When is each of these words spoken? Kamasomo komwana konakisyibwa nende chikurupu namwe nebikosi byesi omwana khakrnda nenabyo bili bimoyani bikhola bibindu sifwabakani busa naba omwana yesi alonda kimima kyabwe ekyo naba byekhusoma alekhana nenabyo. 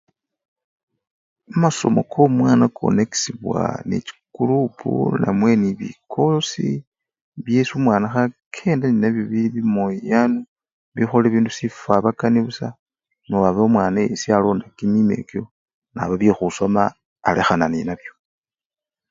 Kamasomo 1.49 2.01
komwana 2.11 2.65
konakisyibwa 2.77 3.59
nende 3.87 4.05
chikurupu 4.07 4.89
namwe 5.21 5.49
nebikosi 5.61 6.67
byesi 7.43 7.71
omwana 7.77 8.07
khakrnda 8.13 8.85
nenabyo 8.89 9.23
bili 9.31 9.47
bimoyani 9.55 10.41
bikhola 10.95 11.25
bibindu 11.27 11.51
sifwabakani 11.57 12.39
busa 12.45 12.67
naba 13.29 13.59
omwana 13.67 13.97
yesi 14.05 14.27
alonda 14.35 14.65
kimima 14.77 15.11
kyabwe 15.11 15.17
ekyo 15.21 15.43
naba 15.93 16.13
byekhusoma 16.19 16.83
alekhana 17.27 17.65
nenabyo. 17.71 18.11